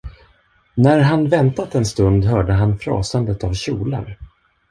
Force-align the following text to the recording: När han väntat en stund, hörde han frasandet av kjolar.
När 0.75 0.99
han 0.99 1.27
väntat 1.29 1.75
en 1.75 1.85
stund, 1.85 2.25
hörde 2.25 2.53
han 2.53 2.79
frasandet 2.79 3.43
av 3.43 3.53
kjolar. 3.53 4.17